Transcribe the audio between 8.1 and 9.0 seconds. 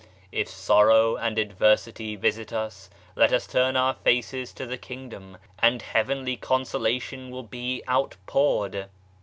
poured.